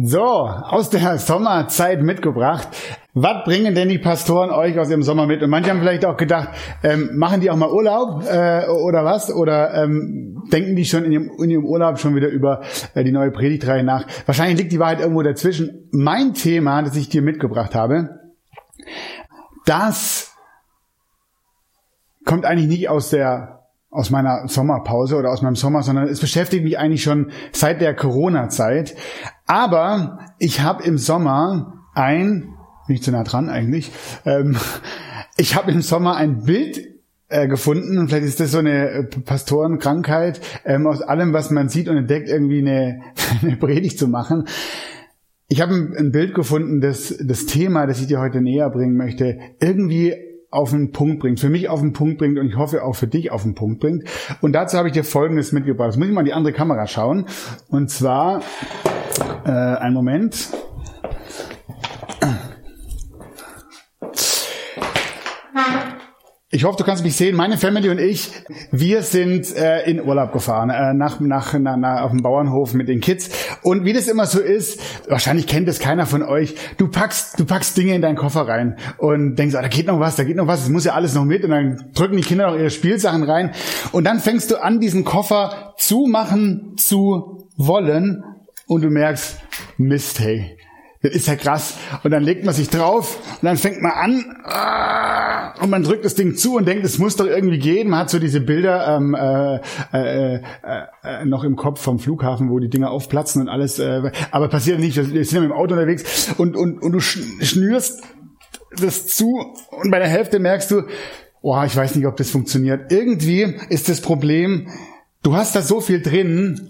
So, 0.00 0.22
aus 0.22 0.90
der 0.90 1.18
Sommerzeit 1.18 2.02
mitgebracht. 2.02 2.68
Was 3.14 3.44
bringen 3.44 3.74
denn 3.74 3.88
die 3.88 3.98
Pastoren 3.98 4.50
euch 4.50 4.78
aus 4.78 4.90
ihrem 4.90 5.02
Sommer 5.02 5.26
mit? 5.26 5.42
Und 5.42 5.50
manche 5.50 5.70
haben 5.70 5.80
vielleicht 5.80 6.04
auch 6.04 6.16
gedacht, 6.16 6.50
ähm, 6.84 7.10
machen 7.16 7.40
die 7.40 7.50
auch 7.50 7.56
mal 7.56 7.68
Urlaub 7.68 8.22
äh, 8.22 8.68
oder 8.68 9.04
was? 9.04 9.34
Oder 9.34 9.74
ähm, 9.74 10.44
denken 10.52 10.76
die 10.76 10.84
schon 10.84 11.02
in 11.02 11.10
ihrem, 11.10 11.32
in 11.42 11.50
ihrem 11.50 11.64
Urlaub 11.64 11.98
schon 11.98 12.14
wieder 12.14 12.28
über 12.28 12.62
äh, 12.94 13.02
die 13.02 13.10
neue 13.10 13.32
Predigtreihe 13.32 13.82
nach? 13.82 14.06
Wahrscheinlich 14.24 14.58
liegt 14.58 14.70
die 14.70 14.78
Wahrheit 14.78 15.00
irgendwo 15.00 15.22
dazwischen. 15.22 15.88
Mein 15.90 16.32
Thema, 16.32 16.82
das 16.82 16.94
ich 16.94 17.08
dir 17.08 17.22
mitgebracht 17.22 17.74
habe, 17.74 18.20
das 19.66 20.32
kommt 22.24 22.44
eigentlich 22.44 22.68
nicht 22.68 22.88
aus 22.88 23.10
der 23.10 23.58
aus 23.90 24.10
meiner 24.10 24.46
Sommerpause 24.48 25.16
oder 25.16 25.30
aus 25.30 25.40
meinem 25.40 25.56
Sommer, 25.56 25.82
sondern 25.82 26.08
es 26.08 26.20
beschäftigt 26.20 26.62
mich 26.62 26.78
eigentlich 26.78 27.02
schon 27.02 27.32
seit 27.52 27.80
der 27.80 27.96
Corona-Zeit. 27.96 28.94
Aber 29.48 30.18
ich 30.38 30.60
habe 30.60 30.84
im 30.84 30.98
Sommer 30.98 31.82
ein, 31.94 32.54
nicht 32.86 33.02
zu 33.02 33.10
nah 33.10 33.24
dran 33.24 33.48
eigentlich, 33.48 33.90
ähm, 34.24 34.56
ich 35.36 35.56
habe 35.56 35.72
im 35.72 35.82
Sommer 35.82 36.16
ein 36.16 36.44
Bild 36.44 36.86
äh, 37.28 37.48
gefunden 37.48 37.98
und 37.98 38.08
vielleicht 38.08 38.26
ist 38.26 38.40
das 38.40 38.52
so 38.52 38.58
eine 38.58 38.90
äh, 38.90 39.04
Pastorenkrankheit, 39.04 40.40
ähm, 40.64 40.86
aus 40.86 41.00
allem, 41.00 41.32
was 41.32 41.50
man 41.50 41.70
sieht 41.70 41.88
und 41.88 41.96
entdeckt, 41.96 42.28
irgendwie 42.28 42.60
eine, 42.60 43.00
eine 43.42 43.56
Predigt 43.56 43.98
zu 43.98 44.06
machen. 44.06 44.44
Ich 45.48 45.62
habe 45.62 45.74
ein, 45.74 45.94
ein 45.96 46.12
Bild 46.12 46.34
gefunden, 46.34 46.82
das 46.82 47.16
das 47.18 47.46
Thema, 47.46 47.86
das 47.86 48.00
ich 48.02 48.06
dir 48.06 48.20
heute 48.20 48.42
näher 48.42 48.68
bringen 48.68 48.96
möchte, 48.96 49.38
irgendwie 49.60 50.14
auf 50.50 50.70
den 50.70 50.92
Punkt 50.92 51.20
bringt, 51.20 51.40
für 51.40 51.50
mich 51.50 51.68
auf 51.68 51.80
den 51.80 51.92
Punkt 51.92 52.18
bringt 52.18 52.38
und 52.38 52.48
ich 52.48 52.56
hoffe 52.56 52.82
auch 52.82 52.94
für 52.94 53.06
dich 53.06 53.30
auf 53.30 53.42
den 53.42 53.54
Punkt 53.54 53.80
bringt. 53.80 54.04
Und 54.40 54.52
dazu 54.52 54.78
habe 54.78 54.88
ich 54.88 54.94
dir 54.94 55.04
Folgendes 55.04 55.52
mitgebracht. 55.52 55.88
Jetzt 55.88 55.98
muss 55.98 56.08
ich 56.08 56.14
mal 56.14 56.20
in 56.20 56.26
die 56.26 56.32
andere 56.32 56.54
Kamera 56.54 56.86
schauen. 56.86 57.26
Und 57.68 57.90
zwar, 57.90 58.40
äh, 59.44 59.50
ein 59.50 59.92
Moment. 59.92 60.50
Ich 66.50 66.64
hoffe, 66.64 66.78
du 66.78 66.84
kannst 66.84 67.04
mich 67.04 67.14
sehen. 67.14 67.36
Meine 67.36 67.58
Family 67.58 67.90
und 67.90 68.00
ich, 68.00 68.30
wir 68.72 69.02
sind 69.02 69.54
äh, 69.54 69.82
in 69.82 70.02
Urlaub 70.02 70.32
gefahren, 70.32 70.70
äh, 70.70 70.94
nach, 70.94 71.20
nach, 71.20 71.52
nach, 71.52 71.76
nach, 71.76 72.00
auf 72.00 72.10
dem 72.10 72.22
Bauernhof 72.22 72.72
mit 72.72 72.88
den 72.88 73.02
Kids. 73.02 73.28
Und 73.62 73.84
wie 73.84 73.92
das 73.92 74.08
immer 74.08 74.24
so 74.24 74.40
ist, 74.40 74.80
wahrscheinlich 75.10 75.46
kennt 75.46 75.68
es 75.68 75.78
keiner 75.78 76.06
von 76.06 76.22
euch, 76.22 76.54
du 76.78 76.88
packst, 76.88 77.38
du 77.38 77.44
packst 77.44 77.76
Dinge 77.76 77.94
in 77.94 78.00
deinen 78.00 78.16
Koffer 78.16 78.48
rein 78.48 78.78
und 78.96 79.36
denkst, 79.36 79.56
ah, 79.56 79.60
da 79.60 79.68
geht 79.68 79.88
noch 79.88 80.00
was, 80.00 80.16
da 80.16 80.24
geht 80.24 80.36
noch 80.36 80.46
was, 80.46 80.62
es 80.62 80.70
muss 80.70 80.86
ja 80.86 80.94
alles 80.94 81.12
noch 81.12 81.26
mit. 81.26 81.44
Und 81.44 81.50
dann 81.50 81.90
drücken 81.92 82.16
die 82.16 82.22
Kinder 82.22 82.46
noch 82.46 82.56
ihre 82.56 82.70
Spielsachen 82.70 83.24
rein. 83.24 83.50
Und 83.92 84.04
dann 84.04 84.18
fängst 84.18 84.50
du 84.50 84.56
an, 84.56 84.80
diesen 84.80 85.04
Koffer 85.04 85.74
zumachen 85.76 86.76
zu 86.78 87.46
wollen. 87.58 88.24
Und 88.66 88.84
du 88.84 88.88
merkst, 88.88 89.38
Mist, 89.76 90.18
hey, 90.20 90.57
das 91.02 91.12
ist 91.12 91.28
ja 91.28 91.36
krass. 91.36 91.76
Und 92.02 92.10
dann 92.10 92.24
legt 92.24 92.44
man 92.44 92.54
sich 92.54 92.68
drauf 92.68 93.18
und 93.40 93.44
dann 93.44 93.56
fängt 93.56 93.80
man 93.80 93.92
an 93.92 94.24
ah, 94.44 95.54
und 95.62 95.70
man 95.70 95.84
drückt 95.84 96.04
das 96.04 96.14
Ding 96.14 96.34
zu 96.36 96.56
und 96.56 96.66
denkt, 96.66 96.84
es 96.84 96.98
muss 96.98 97.16
doch 97.16 97.26
irgendwie 97.26 97.58
gehen. 97.58 97.88
Man 97.88 98.00
hat 98.00 98.10
so 98.10 98.18
diese 98.18 98.40
Bilder 98.40 98.96
ähm, 98.96 99.14
äh, 99.14 99.60
äh, 99.92 100.40
äh, 101.04 101.24
noch 101.24 101.44
im 101.44 101.54
Kopf 101.56 101.80
vom 101.80 101.98
Flughafen, 101.98 102.50
wo 102.50 102.58
die 102.58 102.68
Dinger 102.68 102.90
aufplatzen 102.90 103.42
und 103.42 103.48
alles. 103.48 103.78
Äh, 103.78 104.10
aber 104.32 104.48
passiert 104.48 104.80
nicht. 104.80 104.96
Wir 104.96 105.24
sind 105.24 105.32
ja 105.32 105.40
mit 105.40 105.50
dem 105.50 105.56
Auto 105.56 105.74
unterwegs 105.74 106.34
und, 106.36 106.56
und, 106.56 106.82
und 106.82 106.92
du 106.92 107.00
schnürst 107.00 108.02
das 108.76 109.06
zu 109.06 109.54
und 109.70 109.90
bei 109.90 109.98
der 109.98 110.08
Hälfte 110.08 110.38
merkst 110.40 110.70
du, 110.70 110.82
oh, 111.42 111.62
ich 111.64 111.76
weiß 111.76 111.94
nicht, 111.94 112.06
ob 112.06 112.16
das 112.16 112.30
funktioniert. 112.30 112.92
Irgendwie 112.92 113.56
ist 113.68 113.88
das 113.88 114.00
Problem, 114.00 114.68
du 115.22 115.36
hast 115.36 115.54
da 115.54 115.62
so 115.62 115.80
viel 115.80 116.02
drin 116.02 116.68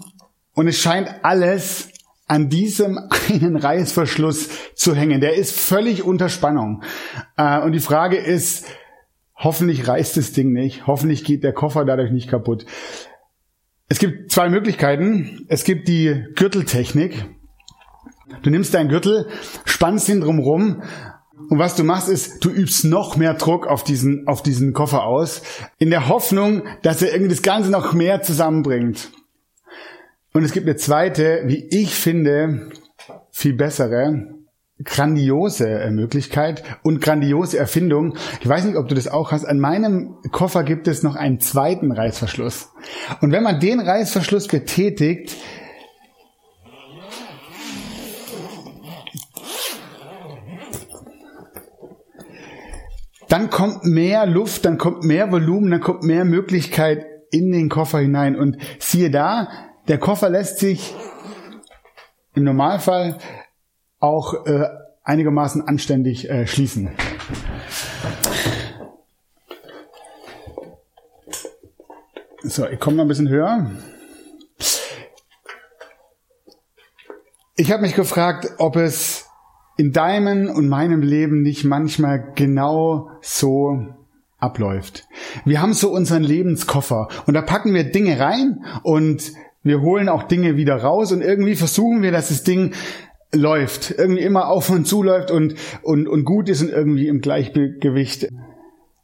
und 0.53 0.67
es 0.67 0.77
scheint 0.77 1.09
alles 1.23 1.89
an 2.29 2.47
diesem 2.47 2.97
einen 3.29 3.57
Reißverschluss 3.57 4.49
zu 4.75 4.95
hängen. 4.95 5.19
Der 5.19 5.35
ist 5.35 5.59
völlig 5.59 6.03
unter 6.03 6.29
Spannung. 6.29 6.83
Äh, 7.35 7.59
und 7.59 7.73
die 7.73 7.79
Frage 7.79 8.17
ist, 8.17 8.65
hoffentlich 9.35 9.87
reißt 9.87 10.15
das 10.15 10.31
Ding 10.31 10.53
nicht, 10.53 10.87
hoffentlich 10.87 11.25
geht 11.25 11.43
der 11.43 11.53
Koffer 11.53 11.83
dadurch 11.83 12.11
nicht 12.11 12.29
kaputt. 12.29 12.65
Es 13.89 13.99
gibt 13.99 14.31
zwei 14.31 14.49
Möglichkeiten. 14.49 15.45
Es 15.47 15.63
gibt 15.63 15.87
die 15.87 16.25
Gürteltechnik. 16.35 17.25
Du 18.43 18.51
nimmst 18.51 18.75
deinen 18.75 18.89
Gürtel, 18.89 19.27
spannst 19.65 20.07
ihn 20.07 20.21
drumrum 20.21 20.83
und 21.49 21.57
was 21.57 21.75
du 21.75 21.83
machst 21.83 22.09
ist, 22.09 22.45
du 22.45 22.51
übst 22.51 22.85
noch 22.85 23.15
mehr 23.15 23.33
Druck 23.33 23.65
auf 23.65 23.83
diesen, 23.83 24.27
auf 24.27 24.43
diesen 24.43 24.73
Koffer 24.73 25.03
aus, 25.03 25.41
in 25.79 25.89
der 25.89 26.07
Hoffnung, 26.07 26.63
dass 26.83 27.01
er 27.01 27.11
irgendwie 27.11 27.31
das 27.31 27.41
Ganze 27.41 27.71
noch 27.71 27.93
mehr 27.93 28.21
zusammenbringt. 28.21 29.09
Und 30.33 30.43
es 30.43 30.51
gibt 30.51 30.67
eine 30.67 30.75
zweite, 30.75 31.43
wie 31.45 31.67
ich 31.71 31.95
finde, 31.95 32.69
viel 33.31 33.53
bessere, 33.53 34.27
grandiose 34.83 35.67
äh, 35.67 35.91
Möglichkeit 35.91 36.63
und 36.83 37.01
grandiose 37.01 37.57
Erfindung. 37.57 38.15
Ich 38.39 38.47
weiß 38.47 38.63
nicht, 38.65 38.77
ob 38.77 38.87
du 38.87 38.95
das 38.95 39.07
auch 39.07 39.31
hast. 39.31 39.45
An 39.45 39.59
meinem 39.59 40.15
Koffer 40.31 40.63
gibt 40.63 40.87
es 40.87 41.03
noch 41.03 41.15
einen 41.15 41.39
zweiten 41.39 41.91
Reißverschluss. 41.91 42.69
Und 43.21 43.31
wenn 43.31 43.43
man 43.43 43.59
den 43.59 43.79
Reißverschluss 43.79 44.47
betätigt, 44.47 45.35
dann 53.27 53.49
kommt 53.49 53.83
mehr 53.83 54.25
Luft, 54.25 54.65
dann 54.65 54.77
kommt 54.77 55.03
mehr 55.03 55.31
Volumen, 55.31 55.71
dann 55.71 55.81
kommt 55.81 56.03
mehr 56.03 56.23
Möglichkeit 56.23 57.05
in 57.31 57.51
den 57.51 57.69
Koffer 57.69 57.99
hinein. 57.99 58.35
Und 58.37 58.57
siehe 58.79 59.11
da, 59.11 59.68
der 59.89 59.97
Koffer 59.97 60.29
lässt 60.29 60.59
sich 60.59 60.95
im 62.35 62.43
Normalfall 62.43 63.17
auch 63.99 64.45
äh, 64.45 64.67
einigermaßen 65.03 65.67
anständig 65.67 66.29
äh, 66.29 66.45
schließen. 66.45 66.91
So, 72.43 72.67
ich 72.67 72.79
komme 72.79 72.97
noch 72.97 73.03
ein 73.03 73.07
bisschen 73.07 73.29
höher. 73.29 73.71
Ich 77.57 77.71
habe 77.71 77.81
mich 77.81 77.95
gefragt, 77.95 78.47
ob 78.59 78.75
es 78.75 79.27
in 79.75 79.91
deinem 79.91 80.49
und 80.49 80.69
meinem 80.69 81.01
Leben 81.01 81.41
nicht 81.41 81.65
manchmal 81.65 82.33
genau 82.35 83.09
so 83.21 83.87
abläuft. 84.37 85.07
Wir 85.45 85.61
haben 85.61 85.73
so 85.73 85.91
unseren 85.91 86.23
Lebenskoffer 86.23 87.09
und 87.25 87.33
da 87.33 87.41
packen 87.41 87.73
wir 87.73 87.91
Dinge 87.91 88.19
rein 88.19 88.63
und 88.83 89.33
wir 89.63 89.81
holen 89.81 90.09
auch 90.09 90.23
Dinge 90.23 90.55
wieder 90.55 90.75
raus 90.77 91.11
und 91.11 91.21
irgendwie 91.21 91.55
versuchen 91.55 92.01
wir, 92.01 92.11
dass 92.11 92.29
das 92.29 92.43
Ding 92.43 92.73
läuft, 93.33 93.91
irgendwie 93.91 94.23
immer 94.23 94.47
auf 94.47 94.69
und 94.69 94.85
zu 94.85 95.03
läuft 95.03 95.31
und, 95.31 95.55
und, 95.81 96.07
und 96.07 96.23
gut 96.23 96.49
ist 96.49 96.61
und 96.61 96.69
irgendwie 96.69 97.07
im 97.07 97.21
Gleichgewicht 97.21 98.27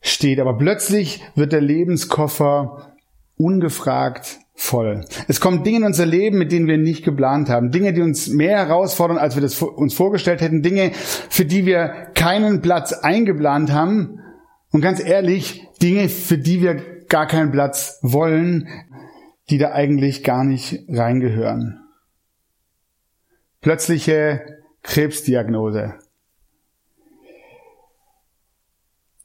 steht. 0.02 0.40
Aber 0.40 0.58
plötzlich 0.58 1.22
wird 1.36 1.52
der 1.52 1.62
Lebenskoffer 1.62 2.96
ungefragt 3.38 4.40
voll. 4.56 5.06
Es 5.28 5.42
kommen 5.42 5.64
Dinge 5.64 5.80
in 5.80 5.84
unser 5.84 6.06
Leben, 6.06 6.38
mit 6.38 6.52
denen 6.52 6.68
wir 6.68 6.78
nicht 6.78 7.04
geplant 7.04 7.50
haben. 7.50 7.72
Dinge, 7.72 7.94
die 7.94 8.02
uns 8.02 8.30
mehr 8.30 8.58
herausfordern, 8.58 9.18
als 9.18 9.36
wir 9.36 9.42
das 9.42 9.62
uns 9.62 9.94
vorgestellt 9.94 10.42
hätten. 10.42 10.64
Dinge, 10.64 10.92
für 10.94 11.46
die 11.46 11.66
wir 11.66 11.90
keinen 12.16 12.62
Platz 12.62 12.94
eingeplant 12.94 13.72
haben. 13.72 14.22
Und 14.72 14.82
ganz 14.82 15.04
ehrlich, 15.04 15.68
Dinge, 15.82 16.10
für 16.10 16.38
die 16.38 16.62
wir 16.62 16.82
gar 17.10 17.28
keinen 17.28 17.52
Platz 17.52 18.00
wollen, 18.02 18.68
die 19.50 19.58
da 19.58 19.72
eigentlich 19.72 20.24
gar 20.24 20.44
nicht 20.44 20.86
reingehören. 20.90 21.80
Plötzliche 23.62 24.46
Krebsdiagnose. 24.84 25.96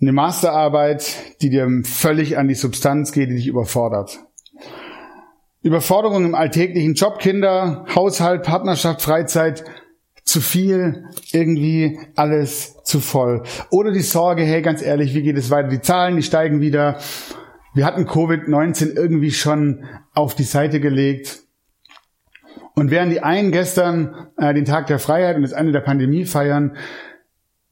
Eine 0.00 0.12
Masterarbeit, 0.12 1.40
die 1.42 1.50
dir 1.50 1.68
völlig 1.84 2.38
an 2.38 2.48
die 2.48 2.54
Substanz 2.54 3.12
geht, 3.12 3.28
die 3.28 3.34
dich 3.34 3.46
überfordert. 3.46 4.18
Überforderung 5.62 6.24
im 6.24 6.34
alltäglichen 6.34 6.94
Job, 6.94 7.18
Kinder, 7.18 7.84
Haushalt, 7.94 8.44
Partnerschaft, 8.44 9.02
Freizeit, 9.02 9.64
zu 10.24 10.40
viel, 10.40 11.04
irgendwie 11.32 11.98
alles 12.14 12.82
zu 12.84 13.00
voll. 13.00 13.42
Oder 13.70 13.92
die 13.92 14.00
Sorge, 14.00 14.42
hey, 14.42 14.62
ganz 14.62 14.80
ehrlich, 14.80 15.14
wie 15.14 15.22
geht 15.22 15.36
es 15.36 15.50
weiter? 15.50 15.68
Die 15.68 15.80
Zahlen, 15.80 16.16
die 16.16 16.22
steigen 16.22 16.60
wieder 16.60 16.98
Wir 17.72 17.86
hatten 17.86 18.06
Covid-19 18.06 18.96
irgendwie 18.96 19.30
schon 19.30 19.84
auf 20.12 20.34
die 20.34 20.44
Seite 20.44 20.80
gelegt. 20.80 21.40
Und 22.74 22.90
während 22.90 23.12
die 23.12 23.22
einen 23.22 23.52
gestern 23.52 24.28
äh, 24.36 24.54
den 24.54 24.64
Tag 24.64 24.86
der 24.86 24.98
Freiheit 24.98 25.36
und 25.36 25.42
das 25.42 25.52
Ende 25.52 25.72
der 25.72 25.80
Pandemie 25.80 26.24
feiern, 26.24 26.76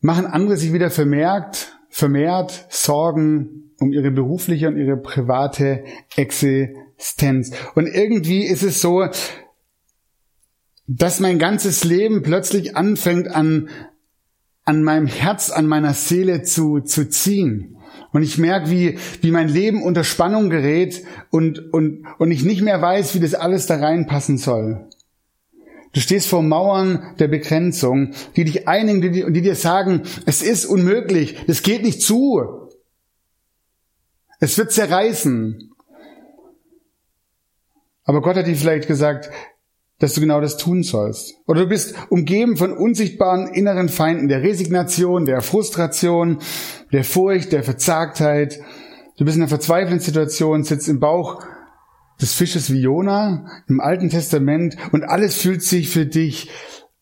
machen 0.00 0.26
andere 0.26 0.56
sich 0.56 0.72
wieder 0.72 0.90
vermerkt, 0.90 1.78
vermehrt 1.88 2.66
Sorgen 2.68 3.72
um 3.80 3.92
ihre 3.92 4.10
berufliche 4.10 4.68
und 4.68 4.76
ihre 4.76 4.96
private 4.96 5.84
Existenz. 6.16 7.52
Und 7.74 7.86
irgendwie 7.86 8.44
ist 8.44 8.62
es 8.62 8.80
so, 8.80 9.06
dass 10.86 11.20
mein 11.20 11.38
ganzes 11.38 11.84
Leben 11.84 12.22
plötzlich 12.22 12.76
anfängt 12.76 13.28
an, 13.28 13.68
an 14.64 14.82
meinem 14.82 15.06
Herz, 15.06 15.50
an 15.50 15.66
meiner 15.66 15.94
Seele 15.94 16.42
zu, 16.42 16.80
zu 16.80 17.08
ziehen. 17.08 17.77
Und 18.12 18.22
ich 18.22 18.38
merke, 18.38 18.70
wie, 18.70 18.98
wie 19.20 19.30
mein 19.30 19.48
Leben 19.48 19.82
unter 19.82 20.04
Spannung 20.04 20.50
gerät 20.50 21.04
und, 21.30 21.72
und, 21.72 22.06
und 22.18 22.30
ich 22.30 22.44
nicht 22.44 22.62
mehr 22.62 22.80
weiß, 22.80 23.14
wie 23.14 23.20
das 23.20 23.34
alles 23.34 23.66
da 23.66 23.76
reinpassen 23.76 24.38
soll. 24.38 24.88
Du 25.92 26.00
stehst 26.00 26.28
vor 26.28 26.42
Mauern 26.42 27.14
der 27.18 27.28
Begrenzung, 27.28 28.12
die 28.36 28.44
dich 28.44 28.68
einigen 28.68 29.00
die, 29.00 29.32
die 29.32 29.42
dir 29.42 29.54
sagen, 29.54 30.02
es 30.26 30.42
ist 30.42 30.66
unmöglich, 30.66 31.36
es 31.46 31.62
geht 31.62 31.82
nicht 31.82 32.02
zu. 32.02 32.68
Es 34.40 34.56
wird 34.58 34.70
zerreißen. 34.72 35.72
Aber 38.04 38.22
Gott 38.22 38.36
hat 38.36 38.46
dir 38.46 38.56
vielleicht 38.56 38.86
gesagt, 38.86 39.30
dass 39.98 40.14
du 40.14 40.20
genau 40.20 40.40
das 40.40 40.56
tun 40.56 40.82
sollst. 40.82 41.34
Oder 41.46 41.62
du 41.62 41.68
bist 41.68 41.94
umgeben 42.08 42.56
von 42.56 42.72
unsichtbaren 42.72 43.48
inneren 43.48 43.88
Feinden, 43.88 44.28
der 44.28 44.42
Resignation, 44.42 45.24
der 45.24 45.42
Frustration, 45.42 46.38
der 46.92 47.04
Furcht, 47.04 47.52
der 47.52 47.64
Verzagtheit. 47.64 48.60
Du 49.16 49.24
bist 49.24 49.36
in 49.36 49.42
einer 49.42 49.48
verzweifelnden 49.48 50.00
Situation, 50.00 50.62
sitzt 50.62 50.88
im 50.88 51.00
Bauch 51.00 51.42
des 52.20 52.32
Fisches 52.32 52.72
wie 52.72 52.80
Jona 52.80 53.62
im 53.68 53.80
Alten 53.80 54.10
Testament 54.10 54.76
und 54.92 55.04
alles 55.04 55.40
fühlt 55.40 55.62
sich 55.62 55.88
für 55.88 56.06
dich 56.06 56.50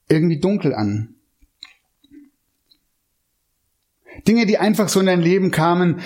irgendwie 0.08 0.40
dunkel 0.40 0.74
an. 0.74 1.14
Dinge, 4.26 4.46
die 4.46 4.58
einfach 4.58 4.88
so 4.88 5.00
in 5.00 5.06
dein 5.06 5.20
Leben 5.20 5.50
kamen, 5.50 6.00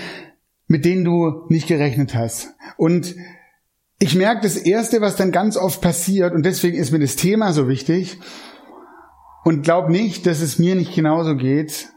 mit 0.66 0.84
denen 0.84 1.04
du 1.04 1.46
nicht 1.48 1.68
gerechnet 1.68 2.14
hast. 2.14 2.50
Und 2.76 3.14
ich 4.02 4.16
merke 4.16 4.40
das 4.42 4.56
Erste, 4.56 5.00
was 5.02 5.16
dann 5.16 5.30
ganz 5.30 5.56
oft 5.56 5.80
passiert, 5.80 6.32
und 6.32 6.44
deswegen 6.44 6.76
ist 6.76 6.90
mir 6.90 6.98
das 6.98 7.16
Thema 7.16 7.52
so 7.52 7.68
wichtig, 7.68 8.18
und 9.44 9.62
glaub 9.62 9.88
nicht, 9.88 10.26
dass 10.26 10.40
es 10.40 10.58
mir 10.58 10.74
nicht 10.74 10.94
genauso 10.94 11.36
geht, 11.36 11.90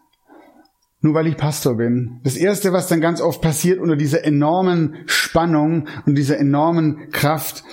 nur 1.00 1.14
weil 1.14 1.28
ich 1.28 1.38
Pastor 1.38 1.76
bin. 1.76 2.20
Das 2.24 2.36
Erste, 2.36 2.74
was 2.74 2.88
dann 2.88 3.02
ganz 3.02 3.22
oft 3.22 3.42
passiert 3.42 3.80
unter 3.80 3.96
dieser 3.96 4.24
enormen 4.26 4.98
Spannung 5.06 5.88
und 6.06 6.16
dieser 6.16 6.38
enormen 6.38 7.10
Kraft, 7.12 7.64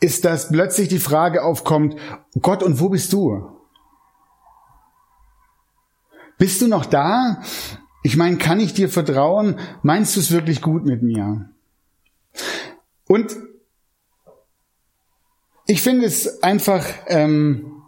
ist, 0.00 0.24
dass 0.24 0.50
plötzlich 0.50 0.88
die 0.88 0.98
Frage 0.98 1.42
aufkommt, 1.42 1.96
Gott, 2.40 2.62
und 2.62 2.80
wo 2.80 2.88
bist 2.88 3.12
du? 3.12 3.50
Bist 6.38 6.60
du 6.60 6.68
noch 6.68 6.86
da? 6.86 7.42
Ich 8.02 8.16
meine, 8.16 8.36
kann 8.36 8.60
ich 8.60 8.74
dir 8.74 8.88
vertrauen? 8.88 9.58
Meinst 9.82 10.16
du 10.16 10.20
es 10.20 10.30
wirklich 10.30 10.60
gut 10.60 10.84
mit 10.84 11.02
mir? 11.02 11.50
Und 13.06 13.34
ich 15.66 15.82
finde 15.82 16.06
es 16.06 16.42
einfach 16.42 16.84
ähm, 17.08 17.82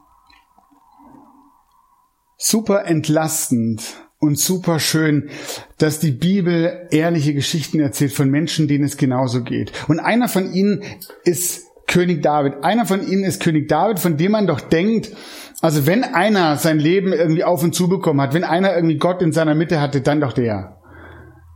super 2.39 2.87
entlastend 2.87 3.83
und 4.19 4.39
super 4.39 4.79
schön, 4.81 5.31
dass 5.79 6.01
die 6.01 6.11
Bibel 6.11 6.89
ehrliche 6.91 7.35
Geschichten 7.35 7.81
erzählt 7.81 8.13
von 8.13 8.31
Menschen, 8.31 8.67
denen 8.67 8.85
es 8.85 8.97
genauso 8.97 9.43
geht. 9.43 9.73
Und 9.89 10.01
einer 10.01 10.29
von 10.29 10.53
ihnen 10.53 10.83
ist 11.25 11.65
König 11.87 12.23
David. 12.23 12.65
Einer 12.65 12.87
von 12.87 13.07
ihnen 13.07 13.25
ist 13.25 13.43
König 13.43 13.69
David, 13.69 13.99
von 13.99 14.17
dem 14.17 14.33
man 14.33 14.47
doch 14.47 14.61
denkt, 14.61 15.13
also 15.61 15.87
wenn 15.87 16.05
einer 16.05 16.57
sein 16.57 16.79
Leben 16.79 17.13
irgendwie 17.13 17.45
auf 17.45 17.63
und 17.63 17.75
zu 17.75 17.89
bekommen 17.89 18.21
hat, 18.21 18.35
wenn 18.35 18.45
einer 18.45 18.75
irgendwie 18.75 18.99
Gott 18.99 19.23
in 19.23 19.33
seiner 19.33 19.55
Mitte 19.55 19.81
hatte, 19.81 20.01
dann 20.01 20.21
doch 20.21 20.33
der. 20.33 20.79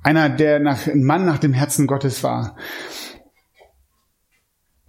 Einer, 0.02 0.30
der 0.30 0.60
nach, 0.60 0.86
ein 0.86 1.02
Mann 1.02 1.26
nach 1.26 1.38
dem 1.38 1.52
Herzen 1.52 1.86
Gottes 1.86 2.22
war. 2.22 2.56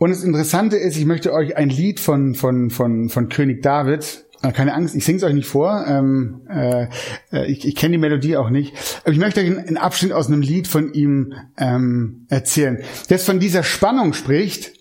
Und 0.01 0.09
das 0.09 0.23
Interessante 0.23 0.77
ist, 0.77 0.97
ich 0.97 1.05
möchte 1.05 1.31
euch 1.31 1.57
ein 1.57 1.69
Lied 1.69 1.99
von, 1.99 2.33
von, 2.33 2.71
von, 2.71 3.09
von 3.09 3.29
König 3.29 3.61
David, 3.61 4.25
äh, 4.41 4.51
keine 4.51 4.73
Angst, 4.73 4.95
ich 4.95 5.05
sing's 5.05 5.21
euch 5.21 5.35
nicht 5.35 5.47
vor, 5.47 5.85
ähm, 5.87 6.41
äh, 6.49 6.87
äh, 7.31 7.45
ich, 7.45 7.67
ich 7.67 7.75
kenne 7.75 7.91
die 7.91 7.97
Melodie 7.99 8.35
auch 8.35 8.49
nicht, 8.49 8.73
aber 9.03 9.11
ich 9.11 9.19
möchte 9.19 9.41
euch 9.41 9.45
einen 9.45 9.77
Abschnitt 9.77 10.11
aus 10.11 10.25
einem 10.25 10.41
Lied 10.41 10.67
von 10.67 10.91
ihm 10.95 11.35
ähm, 11.55 12.25
erzählen, 12.29 12.79
das 13.09 13.25
von 13.25 13.39
dieser 13.39 13.61
Spannung 13.61 14.13
spricht, 14.13 14.73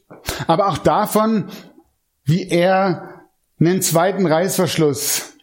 aber 0.47 0.69
auch 0.69 0.79
davon, 0.79 1.51
wie 2.25 2.49
er 2.49 3.27
einen 3.61 3.83
zweiten 3.83 4.25
Reißverschluss 4.25 5.35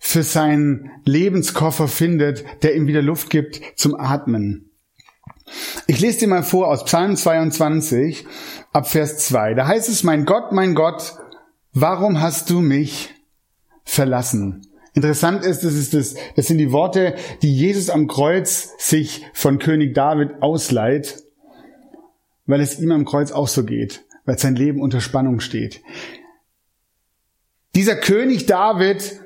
für 0.00 0.24
seinen 0.24 0.90
Lebenskoffer 1.04 1.86
findet, 1.86 2.44
der 2.64 2.74
ihm 2.74 2.88
wieder 2.88 3.00
Luft 3.00 3.30
gibt 3.30 3.60
zum 3.76 3.94
Atmen. 3.94 4.69
Ich 5.86 6.00
lese 6.00 6.20
dir 6.20 6.28
mal 6.28 6.42
vor 6.42 6.68
aus 6.68 6.84
Psalm 6.84 7.16
22 7.16 8.26
ab 8.72 8.88
Vers 8.88 9.18
2. 9.18 9.54
Da 9.54 9.66
heißt 9.66 9.88
es, 9.88 10.02
mein 10.02 10.24
Gott, 10.24 10.52
mein 10.52 10.74
Gott, 10.74 11.14
warum 11.72 12.20
hast 12.20 12.50
du 12.50 12.60
mich 12.60 13.14
verlassen? 13.84 14.66
Interessant 14.94 15.44
ist, 15.44 15.62
das, 15.62 15.74
ist 15.74 15.94
das, 15.94 16.14
das 16.36 16.46
sind 16.46 16.58
die 16.58 16.72
Worte, 16.72 17.14
die 17.42 17.54
Jesus 17.54 17.90
am 17.90 18.08
Kreuz 18.08 18.74
sich 18.78 19.24
von 19.32 19.58
König 19.58 19.94
David 19.94 20.42
ausleiht, 20.42 21.22
weil 22.46 22.60
es 22.60 22.80
ihm 22.80 22.90
am 22.90 23.04
Kreuz 23.04 23.30
auch 23.30 23.48
so 23.48 23.64
geht, 23.64 24.04
weil 24.24 24.38
sein 24.38 24.56
Leben 24.56 24.80
unter 24.80 25.00
Spannung 25.00 25.40
steht. 25.40 25.80
Dieser 27.76 27.94
König 27.94 28.46
David 28.46 29.20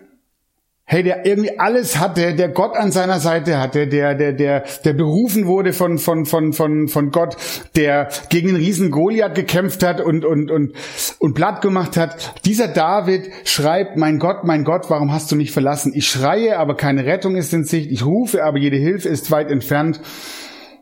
hey, 0.87 1.03
der 1.03 1.25
irgendwie 1.25 1.59
alles 1.59 1.99
hatte, 1.99 2.35
der 2.35 2.51
Gott 2.51 2.77
an 2.77 2.93
seiner 2.93 3.19
Seite 3.19 3.59
hatte, 3.59 3.89
der, 3.89 4.15
der, 4.15 4.33
der, 4.33 4.65
der 4.85 4.93
berufen 4.93 5.47
wurde 5.47 5.73
von, 5.73 5.97
von, 5.97 6.27
von, 6.27 6.53
von, 6.53 6.89
von 6.89 7.11
Gott, 7.11 7.37
der 7.75 8.09
gegen 8.29 8.49
den 8.49 8.57
Riesen 8.57 8.91
Goliath 8.91 9.35
gekämpft 9.35 9.83
hat 9.83 10.03
und, 10.03 10.27
und, 10.27 10.51
und, 10.51 10.75
und 11.19 11.35
platt 11.35 11.63
gemacht 11.63 11.97
hat. 11.97 12.35
Dieser 12.45 12.69
David 12.69 13.31
schreibt, 13.45 13.97
mein 13.97 14.19
Gott, 14.19 14.45
mein 14.45 14.65
Gott, 14.65 14.91
warum 14.91 15.11
hast 15.11 15.33
du 15.33 15.37
mich 15.37 15.53
verlassen? 15.53 15.93
Ich 15.95 16.07
schreie, 16.07 16.59
aber 16.59 16.77
keine 16.77 17.07
Rettung 17.07 17.37
ist 17.37 17.55
in 17.55 17.65
Sicht. 17.65 17.91
Ich 17.91 18.05
rufe, 18.05 18.45
aber 18.45 18.59
jede 18.59 18.77
Hilfe 18.77 19.09
ist 19.09 19.31
weit 19.31 19.51
entfernt. 19.51 20.03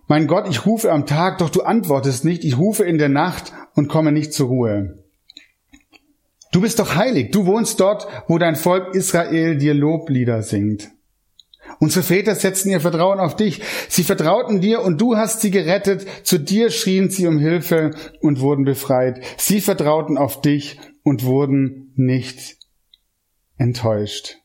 Mein 0.08 0.26
Gott, 0.26 0.48
ich 0.50 0.66
rufe 0.66 0.90
am 0.90 1.06
Tag, 1.06 1.38
doch 1.38 1.48
du 1.48 1.62
antwortest 1.62 2.24
nicht. 2.24 2.44
Ich 2.44 2.58
rufe 2.58 2.82
in 2.82 2.98
der 2.98 3.08
Nacht 3.08 3.52
und 3.76 3.88
komme 3.88 4.10
nicht 4.10 4.32
zur 4.32 4.48
Ruhe. 4.48 5.01
Du 6.52 6.60
bist 6.60 6.78
doch 6.78 6.94
heilig. 6.94 7.32
Du 7.32 7.46
wohnst 7.46 7.80
dort, 7.80 8.06
wo 8.28 8.38
dein 8.38 8.56
Volk 8.56 8.94
Israel 8.94 9.56
dir 9.56 9.74
Loblieder 9.74 10.42
singt. 10.42 10.90
Unsere 11.80 12.04
Väter 12.04 12.34
setzten 12.34 12.70
ihr 12.70 12.80
Vertrauen 12.80 13.18
auf 13.18 13.34
dich. 13.34 13.62
Sie 13.88 14.04
vertrauten 14.04 14.60
dir 14.60 14.82
und 14.82 15.00
du 15.00 15.16
hast 15.16 15.40
sie 15.40 15.50
gerettet. 15.50 16.06
Zu 16.24 16.38
dir 16.38 16.70
schrien 16.70 17.10
sie 17.10 17.26
um 17.26 17.38
Hilfe 17.38 17.92
und 18.20 18.40
wurden 18.40 18.64
befreit. 18.64 19.24
Sie 19.38 19.60
vertrauten 19.60 20.18
auf 20.18 20.42
dich 20.42 20.78
und 21.02 21.24
wurden 21.24 21.92
nicht 21.96 22.58
enttäuscht. 23.56 24.36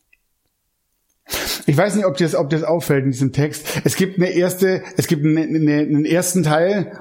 Ich 1.66 1.76
weiß 1.76 1.96
nicht, 1.96 2.06
ob 2.06 2.16
dir 2.16 2.26
das, 2.26 2.36
ob 2.36 2.50
dir 2.50 2.60
das 2.60 2.68
auffällt 2.68 3.04
in 3.04 3.12
diesem 3.12 3.34
Text. 3.34 3.82
Es 3.84 3.98
gibt 3.98 4.18
eine 4.18 4.30
erste, 4.30 4.82
es 4.96 5.08
gibt 5.08 5.26
eine, 5.26 5.42
eine, 5.42 5.80
einen 5.80 6.06
ersten 6.06 6.44
Teil 6.44 6.98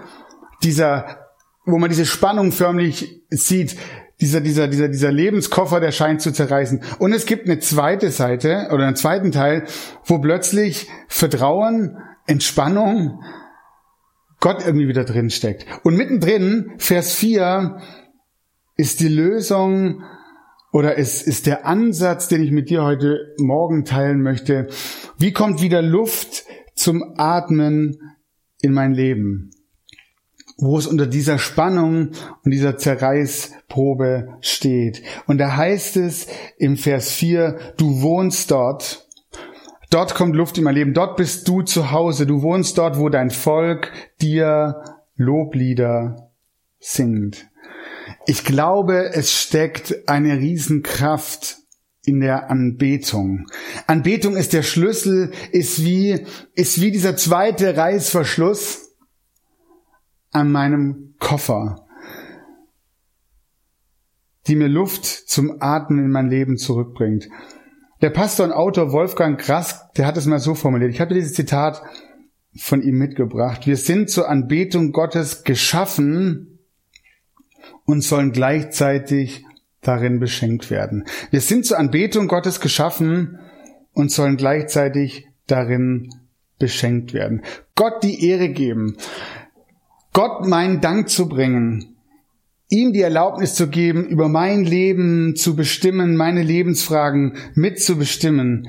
dieser, 0.65 1.29
wo 1.65 1.79
man 1.79 1.91
diese 1.91 2.07
Spannung 2.07 2.51
förmlich 2.51 3.23
sieht 3.31 3.77
dieser, 4.21 4.41
dieser, 4.41 4.69
dieser, 4.69 4.89
dieser 4.89 5.13
Lebenskoffer, 5.13 5.81
der 5.81 5.93
scheint 5.93 6.23
zu 6.23 6.33
zerreißen. 6.33 6.83
Und 6.99 7.13
es 7.13 7.27
gibt 7.27 7.47
eine 7.47 7.59
zweite 7.59 8.11
Seite 8.11 8.69
oder 8.73 8.87
einen 8.87 8.97
zweiten 8.97 9.33
Teil, 9.33 9.65
wo 10.05 10.19
plötzlich 10.19 10.89
Vertrauen, 11.09 11.99
Entspannung, 12.27 13.23
Gott 14.41 14.65
irgendwie 14.65 14.89
wieder 14.89 15.05
drin 15.05 15.31
steckt. 15.31 15.67
Und 15.83 15.97
mittendrin, 15.97 16.73
Vers 16.79 17.15
4, 17.15 17.79
ist 18.77 19.01
die 19.01 19.09
Lösung 19.09 20.03
oder 20.73 20.97
ist, 20.97 21.27
ist 21.27 21.47
der 21.47 21.67
Ansatz, 21.67 22.29
den 22.29 22.43
ich 22.43 22.51
mit 22.51 22.69
dir 22.69 22.85
heute 22.85 23.35
Morgen 23.39 23.85
teilen 23.85 24.21
möchte. 24.21 24.69
Wie 25.19 25.33
kommt 25.33 25.63
wieder 25.63 25.81
Luft 25.81 26.45
zum 26.75 27.15
Atmen 27.17 27.99
in 28.61 28.73
mein 28.73 28.93
Leben? 28.93 29.51
Wo 30.57 30.79
es 30.79 30.87
unter 30.87 31.07
dieser 31.07 31.39
Spannung 31.39 32.11
und 32.45 32.51
dieser 32.51 32.79
Zerreißprobe 32.79 34.39
steht. 34.41 35.03
Und 35.27 35.39
da 35.39 35.57
heißt 35.57 35.97
es 35.99 36.27
im 36.59 36.77
Vers 36.77 37.13
4, 37.13 37.59
du 37.77 38.01
wohnst 38.01 38.51
dort. 38.51 39.07
Dort 39.91 40.15
kommt 40.15 40.35
Luft 40.35 40.59
in 40.59 40.65
mein 40.65 40.75
Leben. 40.75 40.95
Dort 40.95 41.17
bist 41.17 41.47
du 41.47 41.63
zu 41.63 41.91
Hause. 41.93 42.27
Du 42.27 42.43
wohnst 42.43 42.79
dort, 42.79 42.99
wo 42.99 43.09
dein 43.09 43.31
Volk 43.31 43.93
dir 44.21 44.83
Loblieder 45.15 46.31
singt. 46.79 47.47
Ich 48.27 48.45
glaube, 48.45 49.11
es 49.13 49.33
steckt 49.33 50.09
eine 50.09 50.39
Riesenkraft 50.39 51.59
in 52.05 52.21
der 52.21 52.51
Anbetung. 52.51 53.47
Anbetung 53.87 54.37
ist 54.37 54.53
der 54.53 54.63
Schlüssel, 54.63 55.33
ist 55.51 55.85
wie, 55.85 56.25
ist 56.55 56.81
wie 56.81 56.91
dieser 56.91 57.17
zweite 57.17 57.77
Reißverschluss 57.77 58.86
an 60.37 60.53
meinem 60.53 61.15
Koffer, 61.19 61.87
die 64.47 64.57
mir 64.57 64.69
Luft 64.69 65.05
zum 65.05 65.61
Atmen 65.61 66.05
in 66.05 66.11
mein 66.11 66.29
Leben 66.29 66.57
zurückbringt. 66.57 67.29
Der 68.03 68.11
Pastor 68.11 68.47
und 68.47 68.53
Autor 68.53 68.93
Wolfgang 68.93 69.41
Grask, 69.41 69.95
der 69.95 70.07
hat 70.07 70.17
es 70.17 70.27
mal 70.27 70.39
so 70.39 70.55
formuliert. 70.55 70.91
Ich 70.91 71.01
habe 71.01 71.15
dieses 71.15 71.33
Zitat 71.33 71.83
von 72.59 72.83
ihm 72.83 72.99
mitgebracht. 72.99 73.67
Wir 73.67 73.77
sind 73.77 74.11
zur 74.11 74.29
Anbetung 74.29 74.93
Gottes 74.93 75.45
geschaffen 75.45 76.61
und 77.85 78.03
sollen 78.03 78.33
gleichzeitig 78.33 79.45
darin 79.81 80.21
beschenkt 80.21 80.71
werden. 80.71 81.05
Wir 81.31 81.41
sind 81.41 81.65
zur 81.65 81.79
Anbetung 81.79 82.29
Gottes 82.29 82.61
geschaffen 82.61 83.39
und 83.93 84.11
sollen 84.11 84.37
gleichzeitig 84.37 85.29
darin 85.47 86.11
beschenkt 86.59 87.15
werden. 87.15 87.43
Gott 87.75 88.03
die 88.03 88.29
Ehre 88.29 88.49
geben. 88.49 88.97
Gott 90.17 90.47
meinen 90.47 90.81
Dank 90.81 91.11
zu 91.11 91.29
bringen. 91.29 91.97
Ihm 92.71 92.95
die 92.95 93.03
Erlaubnis 93.03 93.55
zu 93.55 93.69
geben, 93.69 94.07
über 94.07 94.31
mein 94.31 94.65
Leben 94.65 95.37
zu 95.37 95.55
bestimmen, 95.55 96.17
meine 96.17 96.43
Lebensfragen 96.43 97.37
mitzubestimmen 97.55 98.67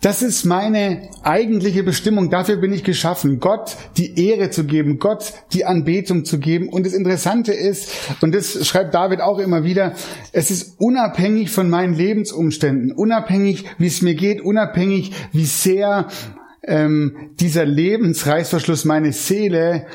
das 0.00 0.22
ist 0.22 0.44
meine 0.44 1.10
eigentliche 1.24 1.82
Bestimmung. 1.82 2.30
Dafür 2.30 2.58
bin 2.58 2.72
ich 2.72 2.84
geschaffen, 2.84 3.40
Gott 3.40 3.76
die 3.96 4.28
Ehre 4.28 4.50
zu 4.50 4.64
geben, 4.64 5.00
Gott 5.00 5.32
die 5.52 5.64
Anbetung 5.64 6.24
zu 6.24 6.38
geben. 6.38 6.68
Und 6.68 6.86
das 6.86 6.92
Interessante 6.92 7.52
ist, 7.52 7.90
und 8.20 8.32
das 8.32 8.64
schreibt 8.64 8.94
David 8.94 9.20
auch 9.20 9.40
immer 9.40 9.64
wieder, 9.64 9.94
es 10.30 10.52
ist 10.52 10.80
unabhängig 10.80 11.50
von 11.50 11.68
meinen 11.68 11.94
Lebensumständen, 11.94 12.92
unabhängig, 12.92 13.64
wie 13.78 13.88
es 13.88 14.00
mir 14.00 14.14
geht, 14.14 14.40
unabhängig, 14.40 15.10
wie 15.32 15.46
sehr 15.46 16.06
ähm, 16.62 17.16
dieser 17.40 17.64
Lebensreißverschluss 17.64 18.84
meine 18.84 19.12
Seele 19.12 19.86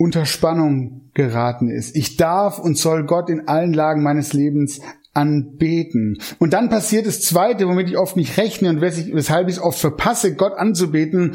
unter 0.00 0.24
Spannung 0.24 1.10
geraten 1.12 1.68
ist. 1.68 1.94
Ich 1.94 2.16
darf 2.16 2.58
und 2.58 2.78
soll 2.78 3.04
Gott 3.04 3.28
in 3.28 3.48
allen 3.48 3.74
Lagen 3.74 4.02
meines 4.02 4.32
Lebens 4.32 4.80
anbeten. 5.12 6.18
Und 6.38 6.54
dann 6.54 6.70
passiert 6.70 7.06
das 7.06 7.20
Zweite, 7.20 7.68
womit 7.68 7.90
ich 7.90 7.98
oft 7.98 8.16
nicht 8.16 8.38
rechne 8.38 8.70
und 8.70 8.80
weshalb 8.80 9.48
ich 9.48 9.56
es 9.56 9.62
oft 9.62 9.78
verpasse, 9.78 10.36
Gott 10.36 10.54
anzubeten. 10.54 11.34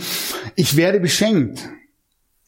Ich 0.56 0.78
werde 0.78 1.00
beschenkt. 1.00 1.70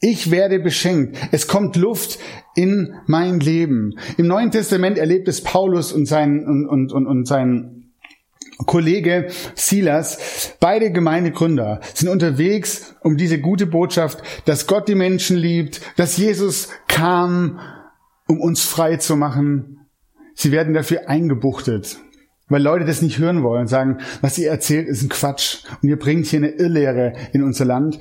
Ich 0.00 0.32
werde 0.32 0.58
beschenkt. 0.58 1.16
Es 1.30 1.46
kommt 1.46 1.76
Luft 1.76 2.18
in 2.56 2.94
mein 3.06 3.38
Leben. 3.38 3.94
Im 4.16 4.26
Neuen 4.26 4.50
Testament 4.50 4.98
erlebt 4.98 5.28
es 5.28 5.44
Paulus 5.44 5.92
und 5.92 6.06
sein, 6.06 6.44
und, 6.44 6.66
und, 6.66 6.92
und, 6.92 7.06
und 7.06 7.28
sein 7.28 7.77
Kollege 8.66 9.28
Silas, 9.54 10.56
beide 10.60 10.90
Gemeindegründer, 10.90 11.80
sind 11.94 12.08
unterwegs 12.08 12.96
um 13.02 13.16
diese 13.16 13.40
gute 13.40 13.66
Botschaft, 13.66 14.22
dass 14.44 14.66
Gott 14.66 14.88
die 14.88 14.94
Menschen 14.94 15.36
liebt, 15.36 15.80
dass 15.96 16.16
Jesus 16.16 16.68
kam, 16.88 17.60
um 18.26 18.40
uns 18.40 18.62
frei 18.64 18.96
zu 18.96 19.16
machen 19.16 19.78
Sie 20.40 20.52
werden 20.52 20.72
dafür 20.72 21.08
eingebuchtet, 21.08 21.98
weil 22.48 22.62
Leute 22.62 22.84
das 22.84 23.02
nicht 23.02 23.18
hören 23.18 23.42
wollen, 23.42 23.66
sagen, 23.66 23.98
was 24.20 24.38
ihr 24.38 24.48
erzählt, 24.48 24.86
ist 24.86 25.02
ein 25.02 25.08
Quatsch 25.08 25.64
und 25.82 25.88
ihr 25.88 25.98
bringt 25.98 26.26
hier 26.26 26.38
eine 26.38 26.50
Irrlehre 26.50 27.14
in 27.32 27.42
unser 27.42 27.64
Land. 27.64 27.98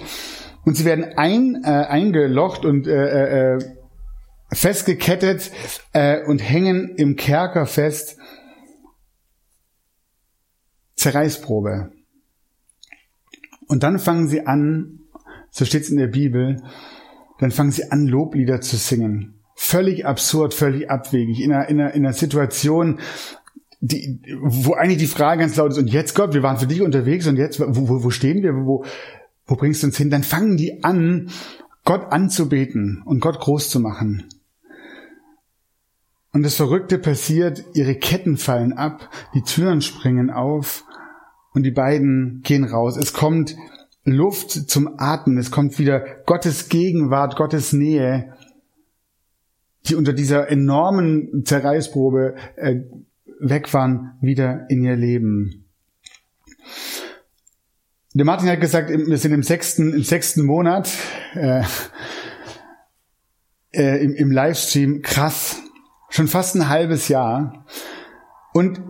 Und 0.64 0.78
sie 0.78 0.86
werden 0.86 1.18
ein, 1.18 1.64
äh, 1.64 1.68
eingelocht 1.68 2.64
und 2.64 2.86
äh, 2.86 3.56
äh, 3.56 3.60
festgekettet 4.54 5.50
äh, 5.94 6.24
und 6.28 6.38
hängen 6.38 6.94
im 6.96 7.16
Kerker 7.16 7.66
fest. 7.66 8.20
Zerreißprobe. 10.98 11.92
Und 13.68 13.84
dann 13.84 13.98
fangen 13.98 14.28
sie 14.28 14.46
an, 14.46 15.00
so 15.50 15.66
steht 15.66 15.84
es 15.84 15.90
in 15.90 15.98
der 15.98 16.08
Bibel, 16.08 16.62
dann 17.40 17.52
fangen 17.52 17.72
sie 17.72 17.92
an, 17.92 18.06
Loblieder 18.08 18.62
zu 18.62 18.76
singen 18.76 19.38
völlig 19.58 20.06
absurd, 20.06 20.54
völlig 20.54 20.90
abwegig, 20.90 21.42
in 21.42 21.52
einer, 21.52 21.68
in 21.68 21.82
einer, 21.82 21.94
in 21.94 22.06
einer 22.06 22.14
Situation, 22.14 23.00
die, 23.82 24.22
wo 24.40 24.74
eigentlich 24.74 25.00
die 25.00 25.08
Frage 25.08 25.42
ganz 25.42 25.56
laut 25.56 25.72
ist, 25.72 25.80
und 25.80 25.88
jetzt 25.88 26.14
Gott, 26.14 26.34
wir 26.34 26.44
waren 26.44 26.58
für 26.58 26.68
dich 26.68 26.82
unterwegs 26.82 27.26
und 27.26 27.38
jetzt, 27.38 27.60
wo, 27.60 27.66
wo, 27.90 28.04
wo 28.04 28.10
stehen 28.12 28.44
wir, 28.44 28.54
wo, 28.54 28.86
wo 29.48 29.56
bringst 29.56 29.82
du 29.82 29.88
uns 29.88 29.98
hin? 29.98 30.12
Dann 30.12 30.24
fangen 30.24 30.58
die 30.58 30.84
an, 30.84 31.32
Gott 31.84 32.12
anzubeten 32.12 33.02
und 33.04 33.20
Gott 33.20 33.40
groß 33.40 33.70
zu 33.70 33.80
machen. 33.80 34.26
Und 36.34 36.44
das 36.44 36.56
Verrückte 36.56 37.00
passiert, 37.00 37.64
ihre 37.74 37.96
Ketten 37.96 38.38
fallen 38.38 38.74
ab, 38.74 39.10
die 39.34 39.42
Türen 39.42 39.82
springen 39.82 40.30
auf 40.30 40.84
und 41.58 41.64
die 41.64 41.72
beiden 41.72 42.42
gehen 42.44 42.64
raus. 42.64 42.96
Es 42.96 43.12
kommt 43.12 43.56
Luft 44.06 44.52
zum 44.52 44.98
Atmen, 44.98 45.38
es 45.38 45.52
kommt 45.52 45.78
wieder 45.80 46.00
Gottes 46.26 46.70
Gegenwart, 46.70 47.36
Gottes 47.36 47.74
Nähe 47.74 48.34
die 49.90 49.96
unter 49.96 50.14
dieser 50.14 50.50
enormen 50.50 51.44
Zerreißprobe 51.46 52.36
äh, 52.56 52.76
weg 53.40 53.74
waren, 53.74 54.18
wieder 54.22 54.66
in 54.70 54.84
ihr 54.84 54.96
Leben. 54.96 55.66
Der 58.14 58.26
Martin 58.26 58.50
hat 58.50 58.62
gesagt, 58.62 58.90
wir 58.90 59.18
sind 59.18 59.32
im 59.32 59.44
sechsten, 59.44 59.94
im 59.94 60.04
sechsten 60.04 60.44
Monat 60.44 60.92
äh, 61.36 61.64
äh, 63.72 64.04
im, 64.04 64.16
im 64.16 64.32
Livestream. 64.32 65.02
Krass, 65.02 65.62
schon 66.10 66.28
fast 66.28 66.56
ein 66.56 66.68
halbes 66.68 67.10
Jahr. 67.10 67.66
Und 68.54 68.82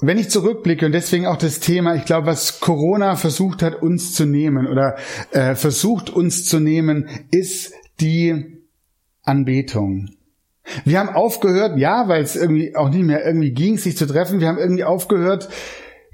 wenn 0.00 0.18
ich 0.18 0.28
zurückblicke 0.28 0.86
und 0.86 0.92
deswegen 0.92 1.26
auch 1.26 1.36
das 1.36 1.60
Thema, 1.60 1.94
ich 1.94 2.04
glaube, 2.04 2.26
was 2.26 2.60
Corona 2.60 3.16
versucht 3.16 3.62
hat, 3.62 3.82
uns 3.82 4.14
zu 4.14 4.26
nehmen 4.26 4.66
oder 4.66 4.96
äh, 5.30 5.54
versucht 5.54 6.10
uns 6.10 6.44
zu 6.44 6.60
nehmen, 6.60 7.08
ist 7.30 7.72
die 8.00 8.62
Anbetung. 9.22 10.10
Wir 10.84 10.98
haben 10.98 11.08
aufgehört, 11.08 11.78
ja, 11.78 12.08
weil 12.08 12.22
es 12.22 12.36
irgendwie 12.36 12.74
auch 12.76 12.90
nicht 12.90 13.04
mehr 13.04 13.24
irgendwie 13.24 13.52
ging, 13.52 13.78
sich 13.78 13.96
zu 13.96 14.06
treffen. 14.06 14.40
Wir 14.40 14.48
haben 14.48 14.58
irgendwie 14.58 14.84
aufgehört, 14.84 15.48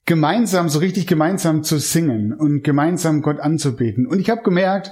gemeinsam, 0.05 0.69
so 0.69 0.79
richtig 0.79 1.07
gemeinsam 1.07 1.63
zu 1.63 1.79
singen 1.79 2.33
und 2.33 2.63
gemeinsam 2.63 3.23
Gott 3.23 3.41
anzubeten. 3.41 4.07
Und 4.07 4.21
ich 4.21 4.31
habe 4.31 4.43
gemerkt, 4.43 4.91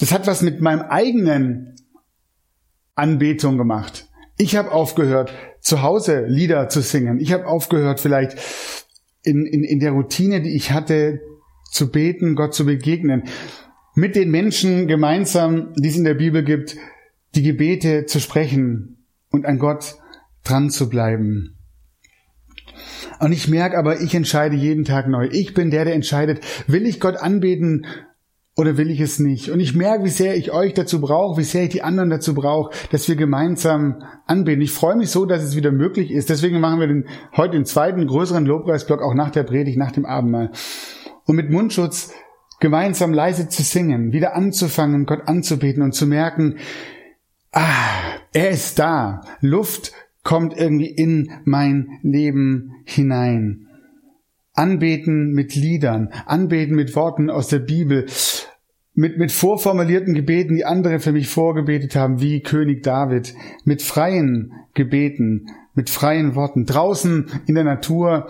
das 0.00 0.12
hat 0.12 0.26
was 0.26 0.42
mit 0.42 0.60
meinem 0.60 0.82
eigenen 0.82 1.76
Anbetung 2.94 3.58
gemacht. 3.58 4.08
Ich 4.36 4.56
habe 4.56 4.72
aufgehört, 4.72 5.32
zu 5.64 5.82
Hause 5.82 6.26
Lieder 6.28 6.68
zu 6.68 6.82
singen. 6.82 7.18
Ich 7.18 7.32
habe 7.32 7.46
aufgehört, 7.46 7.98
vielleicht 7.98 8.36
in, 9.22 9.46
in, 9.46 9.64
in 9.64 9.80
der 9.80 9.92
Routine, 9.92 10.42
die 10.42 10.54
ich 10.54 10.70
hatte, 10.70 11.20
zu 11.72 11.90
beten, 11.90 12.36
Gott 12.36 12.54
zu 12.54 12.66
begegnen. 12.66 13.24
Mit 13.96 14.14
den 14.14 14.30
Menschen 14.30 14.86
gemeinsam, 14.86 15.72
die 15.74 15.88
es 15.88 15.96
in 15.96 16.04
der 16.04 16.14
Bibel 16.14 16.44
gibt, 16.44 16.76
die 17.34 17.42
Gebete 17.42 18.04
zu 18.04 18.20
sprechen 18.20 19.06
und 19.30 19.46
an 19.46 19.58
Gott 19.58 19.96
dran 20.44 20.68
zu 20.68 20.88
bleiben. 20.88 21.56
Und 23.18 23.32
ich 23.32 23.48
merke 23.48 23.78
aber, 23.78 24.02
ich 24.02 24.14
entscheide 24.14 24.56
jeden 24.56 24.84
Tag 24.84 25.08
neu. 25.08 25.28
Ich 25.32 25.54
bin 25.54 25.70
der, 25.70 25.86
der 25.86 25.94
entscheidet, 25.94 26.44
will 26.66 26.86
ich 26.86 27.00
Gott 27.00 27.16
anbeten 27.16 27.86
oder 28.56 28.76
will 28.76 28.90
ich 28.90 29.00
es 29.00 29.18
nicht? 29.18 29.50
Und 29.50 29.58
ich 29.58 29.74
merke, 29.74 30.04
wie 30.04 30.10
sehr 30.10 30.36
ich 30.36 30.52
euch 30.52 30.74
dazu 30.74 31.00
brauche, 31.00 31.38
wie 31.38 31.44
sehr 31.44 31.64
ich 31.64 31.70
die 31.70 31.82
anderen 31.82 32.10
dazu 32.10 32.34
brauche, 32.34 32.72
dass 32.90 33.08
wir 33.08 33.16
gemeinsam 33.16 34.02
anbeten. 34.26 34.62
Ich 34.62 34.70
freue 34.70 34.96
mich 34.96 35.10
so, 35.10 35.26
dass 35.26 35.42
es 35.42 35.56
wieder 35.56 35.72
möglich 35.72 36.12
ist. 36.12 36.30
Deswegen 36.30 36.60
machen 36.60 36.78
wir 36.78 36.86
den, 36.86 37.06
heute 37.36 37.56
den 37.56 37.64
zweiten 37.64 38.06
größeren 38.06 38.46
Lobpreisblock 38.46 39.02
auch 39.02 39.14
nach 39.14 39.30
der 39.30 39.42
Predigt, 39.42 39.76
nach 39.76 39.92
dem 39.92 40.06
Abendmahl. 40.06 40.52
Und 41.24 41.34
mit 41.34 41.50
Mundschutz 41.50 42.12
gemeinsam 42.60 43.12
leise 43.12 43.48
zu 43.48 43.62
singen, 43.62 44.12
wieder 44.12 44.36
anzufangen, 44.36 45.06
Gott 45.06 45.26
anzubeten 45.26 45.82
und 45.82 45.92
zu 45.92 46.06
merken, 46.06 46.58
ah, 47.50 47.64
er 48.32 48.50
ist 48.50 48.78
da. 48.78 49.22
Luft 49.40 49.92
kommt 50.22 50.56
irgendwie 50.56 50.90
in 50.90 51.30
mein 51.44 51.98
Leben 52.02 52.72
hinein. 52.84 53.66
Anbeten 54.54 55.32
mit 55.32 55.56
Liedern, 55.56 56.10
anbeten 56.26 56.76
mit 56.76 56.94
Worten 56.94 57.28
aus 57.28 57.48
der 57.48 57.58
Bibel, 57.58 58.06
mit, 58.94 59.18
mit 59.18 59.32
vorformulierten 59.32 60.14
Gebeten, 60.14 60.54
die 60.54 60.64
andere 60.64 61.00
für 61.00 61.12
mich 61.12 61.28
vorgebetet 61.28 61.96
haben, 61.96 62.20
wie 62.20 62.40
König 62.40 62.82
David, 62.82 63.34
mit 63.64 63.82
freien 63.82 64.52
Gebeten, 64.72 65.46
mit 65.74 65.90
freien 65.90 66.34
Worten, 66.36 66.64
draußen 66.64 67.28
in 67.46 67.56
der 67.56 67.64
Natur, 67.64 68.28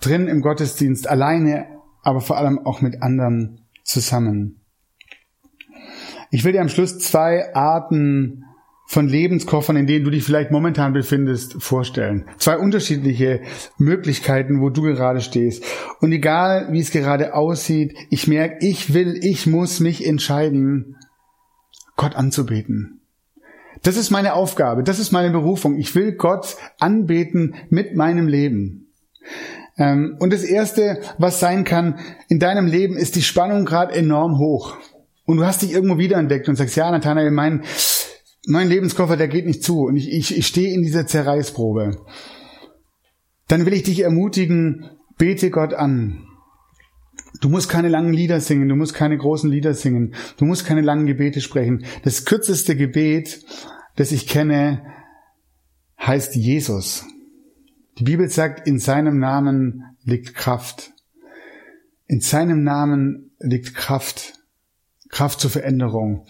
drin 0.00 0.28
im 0.28 0.42
Gottesdienst, 0.42 1.08
alleine, 1.08 1.66
aber 2.02 2.20
vor 2.20 2.38
allem 2.38 2.60
auch 2.64 2.80
mit 2.80 3.02
anderen 3.02 3.66
zusammen. 3.82 4.60
Ich 6.30 6.44
will 6.44 6.52
dir 6.52 6.60
am 6.60 6.68
Schluss 6.68 6.98
zwei 6.98 7.54
Arten 7.54 8.44
von 8.86 9.08
Lebenskoffern, 9.08 9.76
in 9.76 9.86
denen 9.86 10.04
du 10.04 10.10
dich 10.10 10.24
vielleicht 10.24 10.52
momentan 10.52 10.92
befindest, 10.92 11.60
vorstellen. 11.62 12.26
Zwei 12.38 12.56
unterschiedliche 12.56 13.40
Möglichkeiten, 13.78 14.60
wo 14.60 14.70
du 14.70 14.82
gerade 14.82 15.20
stehst. 15.20 15.64
Und 16.00 16.12
egal, 16.12 16.68
wie 16.70 16.80
es 16.80 16.92
gerade 16.92 17.34
aussieht, 17.34 17.94
ich 18.10 18.28
merke, 18.28 18.64
ich 18.64 18.94
will, 18.94 19.18
ich 19.22 19.46
muss 19.46 19.80
mich 19.80 20.06
entscheiden, 20.06 20.96
Gott 21.96 22.14
anzubeten. 22.14 23.00
Das 23.82 23.96
ist 23.96 24.10
meine 24.10 24.34
Aufgabe, 24.34 24.82
das 24.82 24.98
ist 24.98 25.12
meine 25.12 25.30
Berufung. 25.30 25.76
Ich 25.76 25.94
will 25.94 26.12
Gott 26.12 26.56
anbeten 26.78 27.54
mit 27.68 27.94
meinem 27.94 28.28
Leben. 28.28 28.92
Ähm, 29.78 30.16
und 30.18 30.32
das 30.32 30.44
Erste, 30.44 31.00
was 31.18 31.40
sein 31.40 31.64
kann 31.64 31.98
in 32.28 32.38
deinem 32.38 32.66
Leben, 32.66 32.96
ist 32.96 33.16
die 33.16 33.22
Spannung 33.22 33.64
gerade 33.64 33.94
enorm 33.94 34.38
hoch. 34.38 34.76
Und 35.24 35.38
du 35.38 35.44
hast 35.44 35.62
dich 35.62 35.72
irgendwo 35.72 35.98
wiederentdeckt 35.98 36.48
und 36.48 36.56
sagst, 36.56 36.76
ja, 36.76 36.90
Nathanael, 36.90 37.30
mein, 37.32 37.64
mein 38.46 38.68
Lebenskoffer, 38.68 39.16
der 39.16 39.28
geht 39.28 39.46
nicht 39.46 39.62
zu 39.62 39.82
und 39.82 39.96
ich, 39.96 40.10
ich, 40.10 40.36
ich 40.36 40.46
stehe 40.46 40.72
in 40.72 40.82
dieser 40.82 41.06
Zerreißprobe. 41.06 41.98
Dann 43.48 43.66
will 43.66 43.74
ich 43.74 43.82
dich 43.82 44.00
ermutigen, 44.00 44.90
bete 45.18 45.50
Gott 45.50 45.74
an. 45.74 46.22
Du 47.40 47.48
musst 47.48 47.68
keine 47.68 47.88
langen 47.88 48.12
Lieder 48.12 48.40
singen, 48.40 48.68
du 48.68 48.76
musst 48.76 48.94
keine 48.94 49.18
großen 49.18 49.50
Lieder 49.50 49.74
singen, 49.74 50.14
du 50.38 50.44
musst 50.44 50.64
keine 50.64 50.80
langen 50.80 51.06
Gebete 51.06 51.40
sprechen. 51.40 51.84
Das 52.02 52.24
kürzeste 52.24 52.76
Gebet, 52.76 53.44
das 53.96 54.12
ich 54.12 54.26
kenne, 54.26 54.82
heißt 56.00 56.34
Jesus. 56.36 57.04
Die 57.98 58.04
Bibel 58.04 58.28
sagt, 58.28 58.66
in 58.66 58.78
seinem 58.78 59.18
Namen 59.18 59.84
liegt 60.04 60.34
Kraft. 60.34 60.92
In 62.06 62.20
seinem 62.20 62.62
Namen 62.62 63.32
liegt 63.40 63.74
Kraft. 63.74 64.34
Kraft 65.08 65.40
zur 65.40 65.50
Veränderung. 65.50 66.26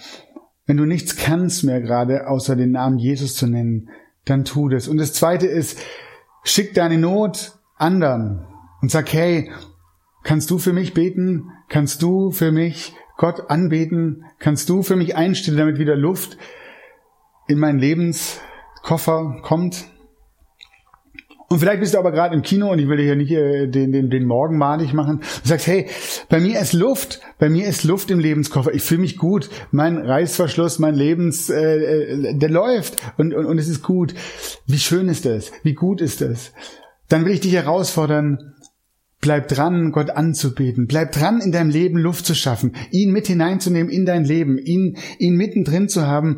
Wenn 0.66 0.76
du 0.76 0.85
nichts 0.85 1.16
kannst 1.16 1.64
mehr 1.64 1.80
gerade, 1.80 2.28
außer 2.28 2.56
den 2.56 2.73
Namen 2.73 2.99
Jesus 2.99 3.35
zu 3.35 3.46
nennen, 3.46 3.88
dann 4.25 4.44
tu 4.44 4.68
das. 4.68 4.88
Und 4.88 4.99
das 4.99 5.12
zweite 5.12 5.46
ist, 5.46 5.78
schick 6.42 6.75
deine 6.75 6.99
Not 6.99 7.52
anderen 7.76 8.44
und 8.82 8.90
sag, 8.90 9.12
hey, 9.12 9.50
kannst 10.25 10.50
du 10.50 10.58
für 10.58 10.73
mich 10.73 10.92
beten? 10.92 11.52
Kannst 11.68 12.02
du 12.02 12.32
für 12.32 12.50
mich 12.50 12.94
Gott 13.16 13.49
anbeten? 13.49 14.25
Kannst 14.38 14.68
du 14.68 14.82
für 14.82 14.96
mich 14.96 15.16
einstellen, 15.16 15.56
damit 15.56 15.78
wieder 15.78 15.96
Luft 15.96 16.37
in 17.46 17.58
meinen 17.58 17.78
Lebenskoffer 17.78 19.40
kommt? 19.42 19.87
Und 21.49 21.61
vielleicht 21.61 21.81
bist 21.81 21.95
du 21.95 21.99
aber 21.99 22.11
gerade 22.11 22.35
im 22.35 22.43
Kino 22.43 22.73
und 22.73 22.79
ich 22.81 22.88
will 22.88 22.97
dir 22.97 23.05
hier 23.05 23.17
nicht 23.17 23.31
äh, 23.31 23.69
den, 23.69 23.93
den, 23.93 24.11
den 24.11 24.25
Morgen 24.25 24.59
malig 24.59 24.93
machen. 24.93 25.21
Du 25.43 25.49
sagst, 25.49 25.69
hey, 25.69 25.87
bei 26.29 26.41
mir 26.41 26.59
ist 26.59 26.73
Luft, 26.73 27.21
bei 27.38 27.49
mir 27.49 27.69
ist 27.69 27.85
Luft 27.85 28.11
im 28.11 28.19
Lebenskoffer. 28.19 28.75
Ich 28.75 28.83
fühle 28.83 29.03
mich 29.03 29.17
gut. 29.17 29.49
Mein 29.71 29.97
Reißverschluss, 29.97 30.81
mein 30.81 30.95
Lebens, 30.95 31.49
äh, 31.49 31.76
äh, 31.76 32.35
der 32.38 32.50
läuft 32.50 32.97
und, 33.17 33.33
und, 33.33 33.47
und 33.47 33.59
es 33.59 33.69
ist 33.69 33.83
gut. 33.83 34.15
Wie 34.67 34.79
schön 34.79 35.09
ist 35.09 35.25
das? 35.25 35.53
Wie 35.62 35.75
gut 35.75 36.00
ist 36.00 36.21
das? 36.21 36.53
Dann 37.09 37.25
will 37.25 37.33
ich 37.33 37.41
dich 37.41 37.53
herausfordern, 37.53 38.55
Bleib 39.21 39.49
dran, 39.49 39.93
Gott 39.93 40.11
anzubeten. 40.11 40.87
Bleib 40.87 41.11
dran, 41.11 41.41
in 41.41 41.50
deinem 41.50 41.71
Leben 41.71 41.99
Luft 41.99 42.26
zu 42.26 42.35
schaffen, 42.35 42.76
ihn 42.91 43.12
mit 43.12 43.26
hineinzunehmen 43.26 43.91
in 43.91 44.05
dein 44.05 44.25
Leben, 44.25 44.59
ihn, 44.59 44.99
ihn 45.19 45.37
mittendrin 45.37 45.88
zu 45.88 46.07
haben. 46.07 46.37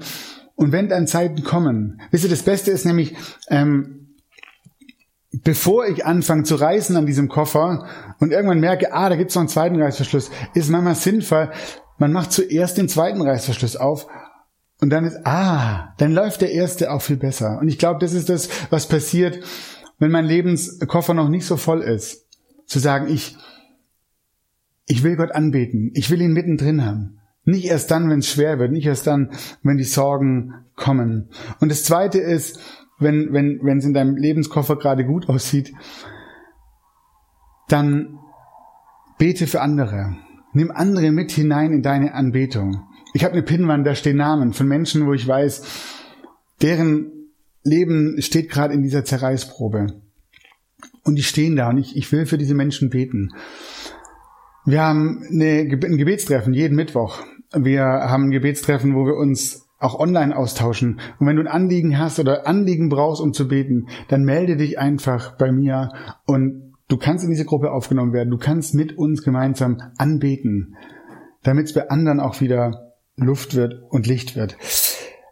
Und 0.55 0.73
wenn 0.73 0.88
dann 0.88 1.07
Zeiten 1.07 1.43
kommen, 1.43 2.00
wisst 2.11 2.25
ihr, 2.25 2.31
das 2.31 2.45
Beste 2.45 2.71
ist 2.71 2.87
nämlich, 2.87 3.15
ähm, 3.50 4.08
bevor 5.32 5.87
ich 5.87 6.06
anfange 6.06 6.44
zu 6.44 6.54
reißen 6.54 6.97
an 6.97 7.06
diesem 7.06 7.28
Koffer 7.28 7.87
und 8.18 8.32
irgendwann 8.32 8.61
merke, 8.61 8.92
ah, 8.92 9.08
da 9.08 9.16
gibt's 9.16 9.35
noch 9.35 9.42
einen 9.42 9.49
zweiten 9.49 9.80
Reißverschluss, 9.80 10.30
ist 10.54 10.70
manchmal 10.70 10.94
sinnvoll, 10.94 11.50
man 11.99 12.12
macht 12.12 12.32
zuerst 12.32 12.78
den 12.78 12.88
zweiten 12.88 13.20
Reißverschluss 13.20 13.76
auf 13.76 14.06
und 14.80 14.90
dann 14.90 15.04
ist, 15.04 15.18
ah, 15.25 15.94
dann 15.99 16.12
läuft 16.12 16.40
der 16.40 16.52
erste 16.52 16.92
auch 16.92 17.02
viel 17.02 17.16
besser. 17.16 17.58
Und 17.61 17.68
ich 17.68 17.78
glaube, 17.78 17.99
das 18.00 18.12
ist 18.12 18.28
das, 18.28 18.49
was 18.70 18.88
passiert, 18.88 19.44
wenn 19.99 20.12
mein 20.12 20.25
Lebenskoffer 20.25 21.14
noch 21.14 21.28
nicht 21.28 21.44
so 21.44 21.56
voll 21.56 21.82
ist. 21.82 22.26
Zu 22.66 22.78
sagen, 22.78 23.12
ich, 23.12 23.37
ich 24.87 25.02
will 25.02 25.16
Gott 25.16 25.32
anbeten, 25.32 25.90
ich 25.94 26.11
will 26.11 26.20
ihn 26.20 26.32
mittendrin 26.32 26.85
haben. 26.85 27.18
Nicht 27.44 27.64
erst 27.64 27.90
dann, 27.90 28.11
wenn 28.11 28.20
es 28.20 28.28
schwer 28.28 28.58
wird, 28.58 28.73
nicht 28.73 28.87
erst 28.87 29.06
dann, 29.06 29.30
wenn 29.62 29.78
die 29.78 29.85
Sorgen 29.85 30.66
kommen. 30.76 31.30
Und 31.61 31.70
das 31.70 31.82
zweite 31.82 32.18
ist, 32.18 32.61
wenn, 32.99 33.33
wenn, 33.33 33.61
wenn 33.62 33.78
es 33.78 33.85
in 33.85 33.95
deinem 33.95 34.17
Lebenskoffer 34.17 34.76
gerade 34.76 35.05
gut 35.05 35.28
aussieht, 35.28 35.73
dann 37.69 38.19
bete 39.19 39.47
für 39.47 39.61
andere. 39.61 40.17
Nimm 40.52 40.71
andere 40.71 41.12
mit 41.12 41.31
hinein 41.31 41.73
in 41.73 41.83
deine 41.83 42.14
Anbetung. 42.14 42.85
Ich 43.12 43.25
habe 43.25 43.35
eine 43.35 43.43
Pinnwand, 43.43 43.87
da 43.87 43.95
stehen 43.95 44.17
Namen 44.17 44.52
von 44.52 44.67
Menschen, 44.67 45.07
wo 45.07 45.12
ich 45.12 45.26
weiß, 45.26 45.62
deren 46.62 47.32
Leben 47.63 48.21
steht 48.21 48.50
gerade 48.50 48.75
in 48.75 48.82
dieser 48.82 49.04
Zerreißprobe. 49.04 50.00
Und 51.04 51.17
die 51.17 51.23
stehen 51.23 51.56
da 51.56 51.71
und 51.71 51.78
ich, 51.78 51.97
ich 51.97 52.11
will 52.13 52.26
für 52.26 52.39
diese 52.39 52.54
Menschen 52.54 52.91
beten. 52.91 53.30
Wir 54.65 54.82
haben 54.82 55.23
eine, 55.30 55.61
ein 55.61 55.97
Gebetstreffen 55.97 56.52
jeden 56.52 56.76
Mittwoch. 56.76 57.23
Wir 57.54 57.84
haben 57.84 58.25
ein 58.25 58.30
Gebetstreffen, 58.30 58.95
wo 58.95 59.06
wir 59.06 59.15
uns 59.15 59.68
auch 59.78 59.99
online 59.99 60.36
austauschen. 60.36 61.00
Und 61.19 61.26
wenn 61.26 61.36
du 61.36 61.43
ein 61.43 61.49
Anliegen 61.49 61.99
hast 61.99 62.19
oder 62.19 62.47
Anliegen 62.47 62.88
brauchst, 62.88 63.21
um 63.21 63.32
zu 63.32 63.49
beten, 63.49 63.88
dann 64.08 64.25
melde 64.25 64.56
dich 64.56 64.78
einfach 64.78 65.36
bei 65.36 65.52
mir 65.52 65.93
und 66.26 66.75
du 66.88 66.97
kannst 66.97 67.25
in 67.25 67.30
diese 67.30 67.45
Gruppe 67.45 67.71
aufgenommen 67.71 68.12
werden. 68.12 68.30
Du 68.30 68.38
kannst 68.38 68.75
mit 68.75 68.99
uns 68.99 69.23
gemeinsam 69.23 69.80
anbeten, 69.97 70.76
damit 71.43 71.67
es 71.67 71.75
bei 71.75 71.88
anderen 71.91 72.21
auch 72.21 72.41
wieder 72.41 72.95
Luft 73.17 73.54
wird 73.54 73.82
und 73.91 74.06
Licht 74.06 74.36
wird. 74.36 74.56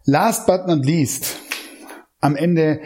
Last 0.05 0.47
but 0.47 0.67
not 0.69 0.85
least, 0.85 1.41
am 2.21 2.37
Ende 2.37 2.81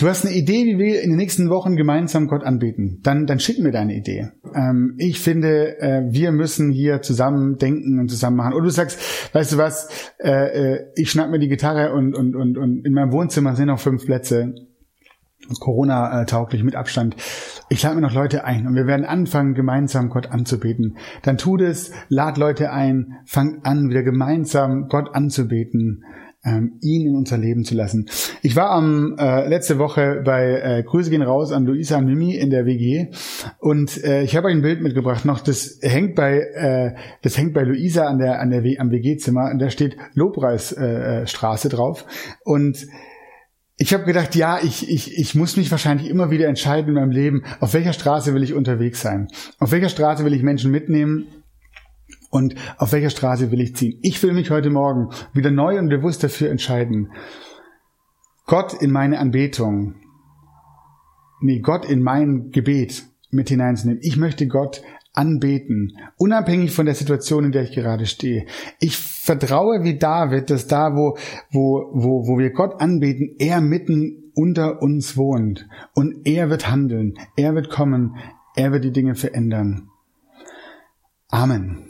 Du 0.00 0.08
hast 0.08 0.24
eine 0.24 0.34
Idee, 0.34 0.64
wie 0.64 0.78
wir 0.78 1.02
in 1.02 1.10
den 1.10 1.18
nächsten 1.18 1.50
Wochen 1.50 1.76
gemeinsam 1.76 2.26
Gott 2.26 2.42
anbeten. 2.42 3.00
Dann, 3.02 3.26
dann 3.26 3.38
schick 3.38 3.58
mir 3.58 3.70
deine 3.70 3.94
Idee. 3.94 4.30
Ähm, 4.54 4.94
ich 4.96 5.20
finde, 5.20 5.78
äh, 5.78 6.04
wir 6.08 6.32
müssen 6.32 6.70
hier 6.70 7.02
zusammen 7.02 7.58
denken 7.58 7.98
und 7.98 8.08
zusammen 8.08 8.38
machen. 8.38 8.54
Oder 8.54 8.64
du 8.64 8.70
sagst, 8.70 9.34
weißt 9.34 9.52
du 9.52 9.58
was, 9.58 10.14
äh, 10.18 10.30
äh, 10.30 10.86
ich 10.96 11.10
schnapp 11.10 11.28
mir 11.28 11.38
die 11.38 11.48
Gitarre 11.48 11.92
und, 11.92 12.14
und, 12.14 12.34
und, 12.34 12.56
und 12.56 12.86
in 12.86 12.94
meinem 12.94 13.12
Wohnzimmer 13.12 13.54
sind 13.56 13.66
noch 13.66 13.78
fünf 13.78 14.06
Plätze. 14.06 14.54
Corona-tauglich 15.58 16.62
mit 16.62 16.76
Abstand. 16.76 17.16
Ich 17.68 17.82
lade 17.82 17.96
mir 17.96 18.02
noch 18.02 18.14
Leute 18.14 18.44
ein 18.44 18.66
und 18.66 18.76
wir 18.76 18.86
werden 18.86 19.04
anfangen, 19.04 19.52
gemeinsam 19.52 20.08
Gott 20.08 20.30
anzubeten. 20.30 20.96
Dann 21.22 21.36
tu 21.36 21.58
es, 21.58 21.92
lad 22.08 22.38
Leute 22.38 22.72
ein, 22.72 23.18
fang 23.26 23.60
an, 23.64 23.90
wieder 23.90 24.02
gemeinsam 24.02 24.88
Gott 24.88 25.14
anzubeten 25.14 26.04
ähm, 26.44 26.78
ihn 26.80 27.06
in 27.06 27.16
unser 27.16 27.38
Leben 27.38 27.64
zu 27.64 27.74
lassen. 27.74 28.08
Ich 28.42 28.56
war 28.56 28.70
am 28.70 29.16
äh, 29.18 29.46
letzte 29.48 29.78
Woche 29.78 30.22
bei 30.24 30.60
äh, 30.60 30.82
Grüße 30.82 31.10
gehen 31.10 31.22
raus 31.22 31.52
an 31.52 31.66
Luisa 31.66 31.98
und 31.98 32.06
Mimi 32.06 32.34
in 32.34 32.50
der 32.50 32.64
WG 32.64 33.08
und 33.58 34.02
äh, 34.04 34.22
ich 34.22 34.36
habe 34.36 34.48
ein 34.48 34.62
Bild 34.62 34.80
mitgebracht 34.80 35.24
noch. 35.24 35.40
Das 35.40 35.78
hängt 35.82 36.14
bei 36.14 36.38
äh, 36.38 36.94
das 37.22 37.36
hängt 37.36 37.52
bei 37.52 37.62
Luisa 37.62 38.06
an 38.06 38.18
der 38.18 38.40
an 38.40 38.50
der 38.50 38.64
w 38.64 38.78
am 38.78 38.90
WG-Zimmer 38.90 39.50
und 39.50 39.58
da 39.58 39.70
steht 39.70 39.96
Lobpreisstraße 40.14 41.68
äh, 41.68 41.70
drauf 41.70 42.06
und 42.44 42.86
ich 43.82 43.94
habe 43.94 44.04
gedacht, 44.04 44.34
ja, 44.34 44.58
ich, 44.62 44.90
ich, 44.90 45.16
ich 45.18 45.34
muss 45.34 45.56
mich 45.56 45.70
wahrscheinlich 45.70 46.10
immer 46.10 46.30
wieder 46.30 46.48
entscheiden 46.48 46.88
in 46.88 46.94
meinem 46.96 47.12
Leben, 47.12 47.44
auf 47.60 47.72
welcher 47.72 47.94
Straße 47.94 48.34
will 48.34 48.42
ich 48.42 48.52
unterwegs 48.52 49.00
sein? 49.00 49.28
Auf 49.58 49.72
welcher 49.72 49.88
Straße 49.88 50.22
will 50.22 50.34
ich 50.34 50.42
Menschen 50.42 50.70
mitnehmen? 50.70 51.39
Und 52.30 52.54
auf 52.78 52.92
welcher 52.92 53.10
Straße 53.10 53.50
will 53.50 53.60
ich 53.60 53.76
ziehen. 53.76 53.98
Ich 54.02 54.22
will 54.22 54.32
mich 54.32 54.50
heute 54.50 54.70
Morgen 54.70 55.10
wieder 55.32 55.50
neu 55.50 55.78
und 55.78 55.88
bewusst 55.88 56.22
dafür 56.22 56.50
entscheiden, 56.50 57.12
Gott 58.46 58.72
in 58.80 58.90
meine 58.90 59.18
Anbetung, 59.18 59.94
nee, 61.40 61.60
Gott 61.60 61.84
in 61.84 62.02
mein 62.02 62.50
Gebet 62.50 63.04
mit 63.30 63.48
hineinzunehmen. 63.48 64.02
Ich 64.02 64.16
möchte 64.16 64.48
Gott 64.48 64.82
anbeten, 65.12 65.96
unabhängig 66.16 66.72
von 66.72 66.86
der 66.86 66.94
Situation, 66.94 67.44
in 67.44 67.52
der 67.52 67.62
ich 67.62 67.72
gerade 67.72 68.06
stehe. 68.06 68.46
Ich 68.78 68.96
vertraue 68.96 69.82
wie 69.82 69.98
David, 69.98 70.50
dass 70.50 70.66
da, 70.66 70.94
wo, 70.94 71.16
wo, 71.50 71.90
wo, 71.92 72.26
wo 72.28 72.38
wir 72.38 72.50
Gott 72.50 72.80
anbeten, 72.80 73.34
er 73.38 73.60
mitten 73.60 74.32
unter 74.34 74.80
uns 74.82 75.16
wohnt 75.16 75.68
und 75.94 76.26
er 76.26 76.48
wird 76.50 76.70
handeln, 76.70 77.14
er 77.36 77.54
wird 77.54 77.70
kommen, 77.70 78.16
er 78.54 78.72
wird 78.72 78.84
die 78.84 78.92
Dinge 78.92 79.14
verändern. 79.14 79.88
Amen. 81.28 81.89